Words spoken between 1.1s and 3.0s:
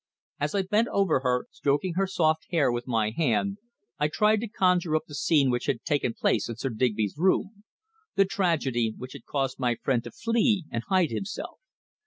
her, stroking her soft hair with